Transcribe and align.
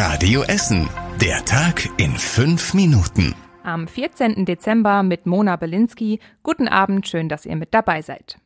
Radio 0.00 0.44
Essen. 0.44 0.88
Der 1.20 1.44
Tag 1.44 1.90
in 1.96 2.12
fünf 2.12 2.72
Minuten. 2.72 3.34
Am 3.64 3.88
14. 3.88 4.44
Dezember 4.44 5.02
mit 5.02 5.26
Mona 5.26 5.56
Belinsky. 5.56 6.20
Guten 6.44 6.68
Abend, 6.68 7.08
schön, 7.08 7.28
dass 7.28 7.44
ihr 7.44 7.56
mit 7.56 7.74
dabei 7.74 8.00
seid. 8.00 8.38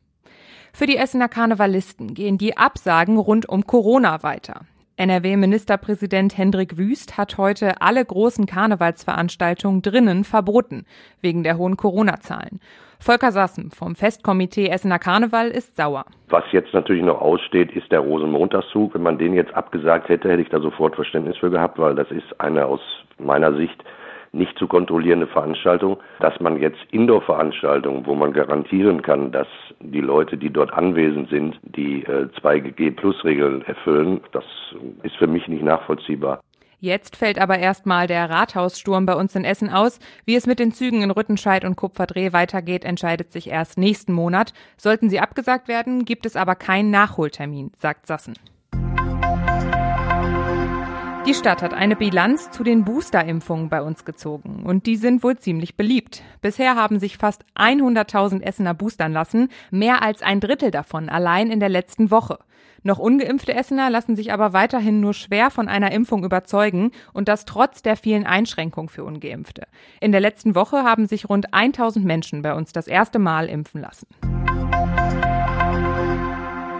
Für 0.73 0.87
die 0.87 0.97
Essener 0.97 1.29
Karnevalisten 1.29 2.15
gehen 2.15 2.39
die 2.39 2.57
Absagen 2.57 3.17
rund 3.17 3.47
um 3.47 3.67
Corona 3.67 4.23
weiter. 4.23 4.61
NRW-Ministerpräsident 4.95 6.37
Hendrik 6.37 6.77
Wüst 6.77 7.17
hat 7.17 7.39
heute 7.39 7.81
alle 7.81 8.05
großen 8.05 8.45
Karnevalsveranstaltungen 8.45 9.81
drinnen 9.81 10.23
verboten, 10.23 10.85
wegen 11.19 11.43
der 11.43 11.57
hohen 11.57 11.77
Corona-Zahlen. 11.77 12.59
Volker 12.99 13.31
Sassen 13.31 13.71
vom 13.71 13.95
Festkomitee 13.95 14.67
Essener 14.67 14.99
Karneval 14.99 15.47
ist 15.47 15.75
sauer. 15.75 16.05
Was 16.29 16.43
jetzt 16.51 16.73
natürlich 16.73 17.03
noch 17.03 17.19
aussteht, 17.19 17.71
ist 17.71 17.91
der 17.91 18.01
Rosenmontagszug. 18.01 18.93
Wenn 18.93 19.01
man 19.01 19.17
den 19.17 19.33
jetzt 19.33 19.53
abgesagt 19.55 20.09
hätte, 20.09 20.29
hätte 20.29 20.43
ich 20.43 20.49
da 20.49 20.61
sofort 20.61 20.95
Verständnis 20.95 21.37
für 21.37 21.49
gehabt, 21.49 21.79
weil 21.79 21.95
das 21.95 22.11
ist 22.11 22.39
eine 22.39 22.65
aus 22.65 22.81
meiner 23.17 23.55
Sicht 23.55 23.83
nicht 24.33 24.57
zu 24.57 24.67
kontrollierende 24.67 25.27
Veranstaltung, 25.27 25.97
dass 26.19 26.39
man 26.39 26.59
jetzt 26.59 26.79
Indoor-Veranstaltungen, 26.91 28.05
wo 28.05 28.15
man 28.15 28.33
garantieren 28.33 29.01
kann, 29.01 29.31
dass 29.31 29.47
die 29.79 30.01
Leute, 30.01 30.37
die 30.37 30.49
dort 30.49 30.73
anwesend 30.73 31.29
sind, 31.29 31.59
die 31.63 32.03
äh, 32.03 32.27
2G-Plus-Regeln 32.41 33.61
erfüllen, 33.63 34.21
das 34.31 34.43
ist 35.03 35.15
für 35.15 35.27
mich 35.27 35.47
nicht 35.47 35.63
nachvollziehbar. 35.63 36.41
Jetzt 36.79 37.15
fällt 37.15 37.39
aber 37.39 37.59
erstmal 37.59 38.07
der 38.07 38.29
Rathaussturm 38.29 39.05
bei 39.05 39.15
uns 39.15 39.33
in 39.35 39.45
Essen 39.45 39.69
aus. 39.69 39.99
Wie 40.25 40.35
es 40.35 40.47
mit 40.47 40.59
den 40.59 40.73
Zügen 40.73 41.01
in 41.01 41.11
Rüttenscheid 41.11 41.63
und 41.63 41.77
Kupferdreh 41.77 42.33
weitergeht, 42.33 42.83
entscheidet 42.83 43.31
sich 43.31 43.49
erst 43.49 43.77
nächsten 43.77 44.11
Monat. 44.11 44.51
Sollten 44.75 45.09
sie 45.09 45.21
abgesagt 45.21 45.69
werden, 45.69 46.03
gibt 46.03 46.25
es 46.25 46.35
aber 46.35 46.55
keinen 46.55 46.91
Nachholtermin, 46.91 47.71
sagt 47.77 48.05
Sassen. 48.05 48.33
Die 51.25 51.33
Stadt 51.33 51.61
hat 51.61 51.73
eine 51.73 51.95
Bilanz 51.95 52.51
zu 52.51 52.65
den 52.65 52.83
Boosterimpfungen 52.83 53.69
bei 53.69 53.81
uns 53.81 54.03
gezogen 54.03 54.63
und 54.65 54.85
die 54.85 54.97
sind 54.97 55.23
wohl 55.23 55.37
ziemlich 55.37 55.77
beliebt. 55.77 56.21
Bisher 56.41 56.75
haben 56.75 56.99
sich 56.99 57.17
fast 57.17 57.45
100.000 57.55 58.41
Essener 58.41 58.73
boostern 58.73 59.13
lassen, 59.13 59.47
mehr 59.71 60.03
als 60.03 60.21
ein 60.21 60.41
Drittel 60.41 60.69
davon 60.69 61.07
allein 61.07 61.49
in 61.49 61.61
der 61.61 61.69
letzten 61.69 62.11
Woche. 62.11 62.39
Noch 62.83 62.99
ungeimpfte 62.99 63.53
Essener 63.53 63.89
lassen 63.89 64.17
sich 64.17 64.33
aber 64.33 64.51
weiterhin 64.51 64.99
nur 64.99 65.13
schwer 65.13 65.49
von 65.49 65.69
einer 65.69 65.93
Impfung 65.93 66.25
überzeugen 66.25 66.91
und 67.13 67.29
das 67.29 67.45
trotz 67.45 67.81
der 67.81 67.95
vielen 67.95 68.25
Einschränkungen 68.25 68.89
für 68.89 69.05
ungeimpfte. 69.05 69.67
In 70.01 70.11
der 70.11 70.19
letzten 70.19 70.55
Woche 70.55 70.83
haben 70.83 71.07
sich 71.07 71.29
rund 71.29 71.53
1000 71.53 72.03
Menschen 72.03 72.41
bei 72.41 72.53
uns 72.53 72.73
das 72.73 72.87
erste 72.87 73.19
Mal 73.19 73.47
impfen 73.47 73.79
lassen. 73.79 74.07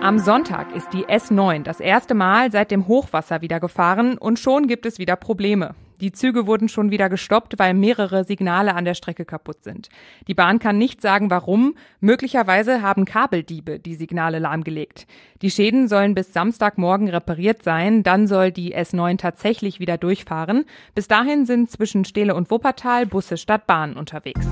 Am 0.04 0.20
Sonntag 0.20 0.76
ist 0.76 0.92
die 0.92 1.06
S9 1.06 1.64
das 1.64 1.80
erste 1.80 2.14
Mal 2.14 2.52
seit 2.52 2.72
dem 2.72 2.90
Hochwasser 2.90 3.40
wieder 3.40 3.62
gefahren 3.62 4.18
und 4.18 4.38
schon 4.38 4.68
gibt 4.68 4.86
es 4.86 5.00
wieder 5.00 5.16
Probleme. 5.16 5.76
Die 6.02 6.12
Züge 6.12 6.46
wurden 6.46 6.68
schon 6.68 6.92
wieder 6.92 7.08
gestoppt, 7.08 7.58
weil 7.58 7.74
mehrere 7.74 8.26
Signale 8.26 8.76
an 8.76 8.84
der 8.84 8.96
Strecke 8.96 9.24
kaputt 9.24 9.64
sind. 9.64 9.88
Die 10.28 10.34
Bahn 10.34 10.60
kann 10.60 10.78
nicht 10.78 11.02
sagen, 11.02 11.30
warum. 11.30 11.76
Möglicherweise 12.02 12.82
haben 12.82 13.06
Kabeldiebe 13.06 13.80
die 13.80 13.96
Signale 13.96 14.40
lahmgelegt. 14.40 15.08
Die 15.42 15.50
Schäden 15.50 15.88
sollen 15.88 16.16
bis 16.16 16.34
Samstagmorgen 16.34 17.08
repariert 17.08 17.64
sein. 17.64 18.04
Dann 18.04 18.28
soll 18.28 18.52
die 18.52 18.76
S9 18.76 19.18
tatsächlich 19.18 19.80
wieder 19.80 19.98
durchfahren. 19.98 20.66
Bis 20.96 21.08
dahin 21.08 21.46
sind 21.46 21.72
zwischen 21.72 22.04
Steele 22.04 22.36
und 22.36 22.52
Wuppertal 22.52 23.06
Busse 23.06 23.38
statt 23.38 23.68
Bahn 23.68 23.96
unterwegs. 23.96 24.46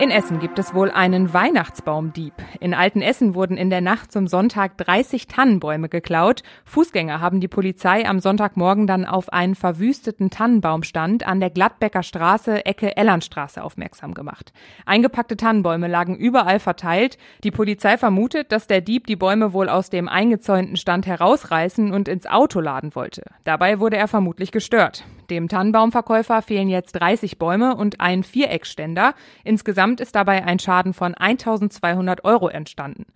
In 0.00 0.10
Essen 0.10 0.38
gibt 0.38 0.58
es 0.58 0.72
wohl 0.72 0.90
einen 0.90 1.34
Weihnachtsbaumdieb. 1.34 2.32
In 2.58 2.72
Altenessen 2.72 3.34
wurden 3.34 3.58
in 3.58 3.68
der 3.68 3.82
Nacht 3.82 4.10
zum 4.10 4.28
Sonntag 4.28 4.78
30 4.78 5.26
Tannenbäume 5.26 5.90
geklaut. 5.90 6.42
Fußgänger 6.64 7.20
haben 7.20 7.40
die 7.40 7.48
Polizei 7.48 8.08
am 8.08 8.18
Sonntagmorgen 8.18 8.86
dann 8.86 9.04
auf 9.04 9.30
einen 9.30 9.54
verwüsteten 9.54 10.30
Tannenbaumstand 10.30 11.26
an 11.26 11.38
der 11.38 11.50
Gladbecker 11.50 12.02
Straße 12.02 12.64
Ecke 12.64 12.96
Ellernstraße 12.96 13.62
aufmerksam 13.62 14.14
gemacht. 14.14 14.54
Eingepackte 14.86 15.36
Tannenbäume 15.36 15.86
lagen 15.86 16.16
überall 16.16 16.60
verteilt. 16.60 17.18
Die 17.44 17.50
Polizei 17.50 17.98
vermutet, 17.98 18.52
dass 18.52 18.66
der 18.66 18.80
Dieb 18.80 19.06
die 19.06 19.16
Bäume 19.16 19.52
wohl 19.52 19.68
aus 19.68 19.90
dem 19.90 20.08
eingezäunten 20.08 20.78
Stand 20.78 21.06
herausreißen 21.06 21.92
und 21.92 22.08
ins 22.08 22.26
Auto 22.26 22.60
laden 22.60 22.94
wollte. 22.94 23.24
Dabei 23.44 23.80
wurde 23.80 23.98
er 23.98 24.08
vermutlich 24.08 24.50
gestört. 24.50 25.04
Dem 25.30 25.46
Tannenbaumverkäufer 25.46 26.42
fehlen 26.42 26.68
jetzt 26.68 26.92
30 26.92 27.38
Bäume 27.38 27.76
und 27.76 28.00
ein 28.00 28.24
Viereckständer. 28.24 29.14
Insgesamt 29.44 30.00
ist 30.00 30.16
dabei 30.16 30.44
ein 30.44 30.58
Schaden 30.58 30.92
von 30.92 31.14
1200 31.14 32.24
Euro 32.24 32.48
entstanden. 32.48 33.06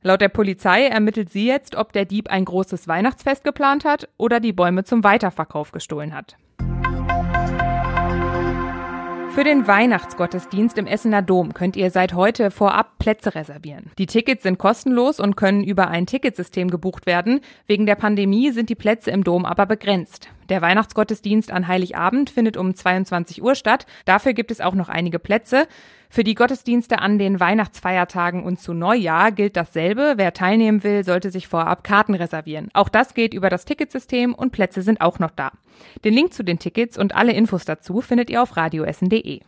Laut 0.00 0.20
der 0.20 0.28
Polizei 0.28 0.86
ermittelt 0.86 1.30
sie 1.30 1.46
jetzt, 1.46 1.74
ob 1.74 1.92
der 1.92 2.04
Dieb 2.04 2.30
ein 2.30 2.44
großes 2.44 2.86
Weihnachtsfest 2.86 3.42
geplant 3.42 3.84
hat 3.84 4.08
oder 4.18 4.38
die 4.38 4.52
Bäume 4.52 4.84
zum 4.84 5.02
Weiterverkauf 5.02 5.72
gestohlen 5.72 6.14
hat. 6.14 6.36
Für 9.34 9.42
den 9.42 9.66
Weihnachtsgottesdienst 9.66 10.78
im 10.78 10.86
Essener 10.86 11.20
Dom 11.20 11.54
könnt 11.54 11.74
ihr 11.74 11.90
seit 11.90 12.14
heute 12.14 12.52
vorab 12.52 12.98
Plätze 13.00 13.34
reservieren. 13.34 13.90
Die 13.98 14.06
Tickets 14.06 14.44
sind 14.44 14.58
kostenlos 14.58 15.18
und 15.18 15.34
können 15.34 15.64
über 15.64 15.88
ein 15.88 16.06
Ticketsystem 16.06 16.70
gebucht 16.70 17.04
werden. 17.04 17.40
Wegen 17.66 17.84
der 17.84 17.96
Pandemie 17.96 18.52
sind 18.52 18.70
die 18.70 18.76
Plätze 18.76 19.10
im 19.10 19.24
Dom 19.24 19.44
aber 19.44 19.66
begrenzt. 19.66 20.28
Der 20.48 20.62
Weihnachtsgottesdienst 20.62 21.50
an 21.50 21.66
Heiligabend 21.68 22.30
findet 22.30 22.56
um 22.56 22.74
22 22.74 23.42
Uhr 23.42 23.54
statt. 23.54 23.86
Dafür 24.04 24.32
gibt 24.32 24.50
es 24.50 24.60
auch 24.60 24.74
noch 24.74 24.88
einige 24.88 25.18
Plätze. 25.18 25.66
Für 26.10 26.22
die 26.22 26.34
Gottesdienste 26.34 27.00
an 27.00 27.18
den 27.18 27.40
Weihnachtsfeiertagen 27.40 28.44
und 28.44 28.60
zu 28.60 28.72
Neujahr 28.72 29.32
gilt 29.32 29.56
dasselbe. 29.56 30.14
Wer 30.16 30.32
teilnehmen 30.32 30.84
will, 30.84 31.04
sollte 31.04 31.30
sich 31.30 31.48
vorab 31.48 31.82
Karten 31.82 32.14
reservieren. 32.14 32.68
Auch 32.72 32.88
das 32.88 33.14
geht 33.14 33.34
über 33.34 33.50
das 33.50 33.64
Ticketsystem 33.64 34.34
und 34.34 34.52
Plätze 34.52 34.82
sind 34.82 35.00
auch 35.00 35.18
noch 35.18 35.30
da. 35.30 35.52
Den 36.04 36.14
Link 36.14 36.32
zu 36.32 36.44
den 36.44 36.58
Tickets 36.58 36.96
und 36.98 37.14
alle 37.14 37.32
Infos 37.32 37.64
dazu 37.64 38.00
findet 38.00 38.30
ihr 38.30 38.42
auf 38.42 38.56
radioessen.de. 38.56 39.40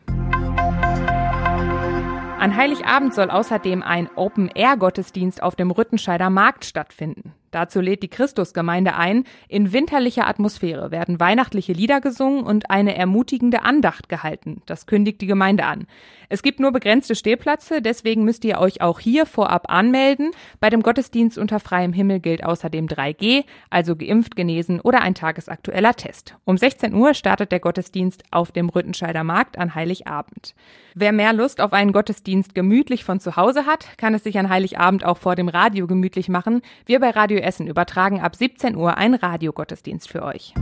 An 2.39 2.55
Heiligabend 2.55 3.15
soll 3.15 3.31
außerdem 3.31 3.83
ein 3.83 4.11
Open-Air-Gottesdienst 4.15 5.43
auf 5.43 5.56
dem 5.56 5.71
Rüttenscheider 5.71 6.31
Markt 6.31 6.65
stattfinden. 6.65 7.33
Dazu 7.51 7.81
lädt 7.81 8.03
die 8.03 8.09
Christusgemeinde 8.09 8.97
ein. 8.97 9.25
In 9.49 9.73
winterlicher 9.73 10.27
Atmosphäre 10.27 10.91
werden 10.91 11.21
weihnachtliche 11.21 11.73
Lieder 11.73 12.01
gesungen 12.01 12.45
und 12.45 12.71
eine 12.71 12.97
ermutigende 12.97 13.62
Andacht 13.62 14.09
gehalten. 14.09 14.62
Das 14.67 14.87
kündigt 14.87 15.21
die 15.21 15.27
Gemeinde 15.27 15.65
an. 15.65 15.87
Es 16.29 16.43
gibt 16.43 16.59
nur 16.59 16.73
begrenzte 16.73 17.15
Stehplätze, 17.15 17.81
deswegen 17.81 18.25
müsst 18.25 18.45
ihr 18.45 18.59
euch 18.59 18.81
auch 18.81 18.99
hier 18.99 19.27
vorab 19.27 19.71
anmelden. 19.71 20.33
Bei 20.59 20.71
dem 20.71 20.83
Gottesdienst 20.83 21.39
unter 21.39 21.61
freiem 21.61 21.93
Himmel 21.93 22.21
gilt 22.21 22.45
außerdem 22.45 22.87
3G, 22.87 23.45
also 23.71 23.95
geimpft, 23.95 24.35
genesen 24.35 24.81
oder 24.81 25.03
ein 25.03 25.15
tagesaktueller 25.15 25.95
Test. 25.95 26.35
Um 26.45 26.59
16 26.59 26.95
Uhr 26.95 27.15
startet 27.15 27.53
der 27.53 27.61
Gottesdienst 27.61 28.25
auf 28.33 28.51
dem 28.51 28.69
Rüttenscheider 28.69 29.23
Markt 29.23 29.56
an 29.56 29.75
Heiligabend. 29.75 30.55
Wer 30.95 31.12
mehr 31.12 31.33
Lust 31.33 31.61
auf 31.61 31.73
einen 31.73 31.93
Gottesdienst 31.93 32.55
gemütlich 32.55 33.05
von 33.05 33.21
zu 33.21 33.37
Hause 33.37 33.67
hat, 33.67 33.99
kann 33.99 34.15
es 34.15 34.25
sich 34.25 34.39
an 34.39 34.49
Heiligabend 34.49 35.05
auch 35.05 35.19
vor 35.19 35.37
dem 35.37 35.49
Radio 35.49 35.87
gemütlich 35.87 36.29
machen. 36.29 36.62
Wir 36.87 37.01
bei 37.01 37.11
Radio 37.37 37.49
Essen 37.49 37.67
übertragen 37.67 38.23
ab 38.23 38.35
17 38.35 38.77
Uhr 38.77 38.97
einen 38.97 39.15
Radiogottesdienst 39.15 40.09
für 40.09 40.23
euch. 40.23 40.55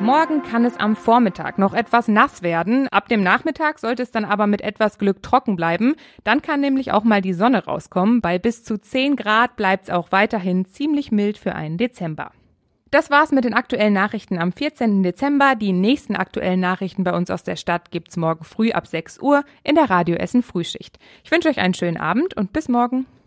Morgen 0.00 0.42
kann 0.42 0.64
es 0.64 0.78
am 0.78 0.96
Vormittag 0.96 1.58
noch 1.58 1.74
etwas 1.74 2.08
nass 2.08 2.42
werden. 2.42 2.88
Ab 2.88 3.08
dem 3.08 3.22
Nachmittag 3.22 3.78
sollte 3.78 4.02
es 4.02 4.12
dann 4.12 4.24
aber 4.24 4.46
mit 4.46 4.62
etwas 4.62 4.96
Glück 4.96 5.22
trocken 5.22 5.56
bleiben. 5.56 5.94
Dann 6.24 6.40
kann 6.40 6.60
nämlich 6.60 6.92
auch 6.92 7.04
mal 7.04 7.20
die 7.20 7.34
Sonne 7.34 7.66
rauskommen. 7.66 8.22
Bei 8.22 8.38
bis 8.38 8.64
zu 8.64 8.78
10 8.78 9.16
Grad 9.16 9.56
bleibt 9.56 9.84
es 9.84 9.90
auch 9.90 10.10
weiterhin 10.10 10.64
ziemlich 10.64 11.12
mild 11.12 11.36
für 11.36 11.54
einen 11.54 11.76
Dezember. 11.76 12.30
Das 12.90 13.10
war's 13.10 13.30
mit 13.30 13.44
den 13.44 13.54
aktuellen 13.54 13.92
Nachrichten 13.92 14.38
am 14.38 14.52
14. 14.52 15.02
Dezember. 15.02 15.54
Die 15.54 15.72
nächsten 15.72 16.16
aktuellen 16.16 16.60
Nachrichten 16.60 17.04
bei 17.04 17.14
uns 17.14 17.30
aus 17.30 17.42
der 17.42 17.56
Stadt 17.56 17.90
gibt's 17.90 18.16
morgen 18.16 18.44
früh 18.44 18.72
ab 18.72 18.86
6 18.86 19.20
Uhr 19.20 19.44
in 19.64 19.74
der 19.74 19.90
Radio 19.90 20.16
Essen 20.16 20.42
Frühschicht. 20.42 20.98
Ich 21.24 21.30
wünsche 21.30 21.50
euch 21.50 21.58
einen 21.58 21.74
schönen 21.74 21.98
Abend 21.98 22.34
und 22.34 22.54
bis 22.54 22.70
morgen. 22.70 23.06